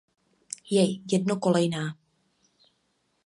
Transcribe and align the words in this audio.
Je 0.63 0.95
jednokolejná. 1.11 1.97